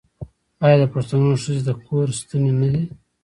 آیا 0.65 0.77
د 0.81 0.85
پښتنو 0.93 1.31
ښځې 1.43 1.61
د 1.63 1.69
کور 1.85 2.07
ستنې 2.19 2.51
نه 2.59 2.67
دي؟ 2.73 2.83